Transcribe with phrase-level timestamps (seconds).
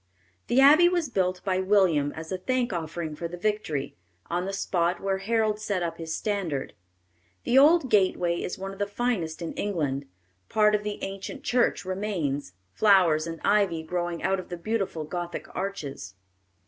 [0.47, 3.95] The abbey was built by William as a thank offering for the victory,
[4.31, 6.73] on the spot where Harold set up his standard.
[7.43, 10.07] The old gateway is one of the finest in England.
[10.49, 15.45] Part of the ancient church remains, flowers and ivy growing out of the beautiful gothic
[15.55, 16.15] arches.